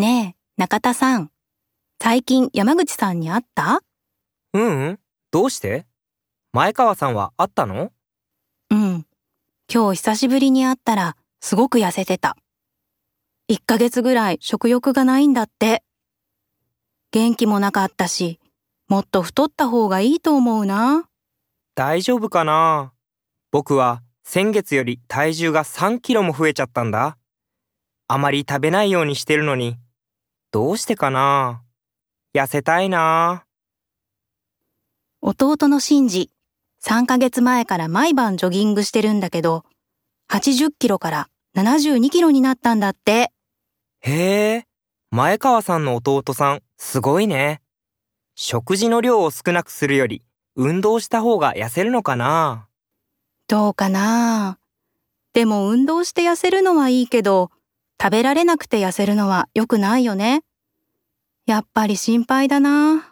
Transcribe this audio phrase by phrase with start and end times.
[0.00, 1.30] ねえ、中田さん。
[2.02, 3.82] 最近山口さんに会った？
[4.54, 4.98] ううん。
[5.30, 5.84] どうして？
[6.54, 7.92] 前川さんは会ったの？
[8.70, 9.04] うん。
[9.70, 12.38] 今日久しぶりに会ったらすごく痩せてた。
[13.50, 15.82] 1ヶ月ぐらい食欲がないんだって。
[17.12, 18.40] 元気もなかったし、
[18.88, 21.10] もっと太った方がいいと思うな。
[21.74, 22.94] 大丈夫かな？
[23.50, 27.18] 僕は先月より体重が3キロも増えちゃったんだ。
[28.08, 29.76] あまり食べないようにしてるのに。
[30.52, 31.62] どうしてかな？
[32.34, 33.44] 痩せたいな。
[35.20, 36.30] 弟のシンジ、
[36.82, 39.64] 3ヶ月前から毎晩ジョギングしてるんだけど、
[40.28, 43.30] 80キロから72キロになったんだって。
[44.00, 44.66] へえ、
[45.10, 47.60] 前川さんの弟さん、すごいね。
[48.34, 50.24] 食事の量を少なくするより、
[50.56, 52.66] 運動した方が痩せるのかな？
[53.46, 54.58] どうかな。
[55.32, 57.52] でも運動して痩せるのはいいけど、
[58.02, 60.40] 食べられなくて痩せるのは良くないよね。
[61.44, 63.09] やっぱり心配だな。